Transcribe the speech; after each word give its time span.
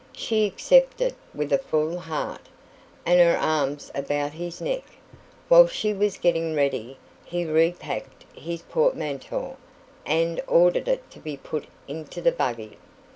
She 0.13 0.47
accepted 0.47 1.13
with 1.31 1.53
a 1.53 1.59
full 1.59 1.99
heart, 1.99 2.41
and 3.05 3.19
her 3.19 3.37
arms 3.37 3.91
about 3.93 4.31
his 4.31 4.59
neck. 4.59 4.83
While 5.47 5.67
she 5.67 5.93
was 5.93 6.17
getting 6.17 6.55
ready, 6.55 6.97
he 7.23 7.45
repacked 7.45 8.25
his 8.33 8.63
portmanteau, 8.63 9.57
and 10.03 10.41
ordered 10.47 10.87
it 10.87 11.07
to 11.11 11.19
be 11.19 11.37
put 11.37 11.65
into 11.87 12.19
the 12.19 12.31
buggy. 12.31 12.79